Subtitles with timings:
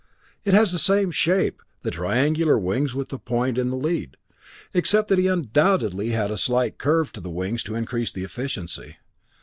[0.43, 4.17] It has the same shape, the triangular wings with the point in the lead,
[4.73, 8.97] except that he undoubtedly had a slight curve to the wings to increase the efficiency.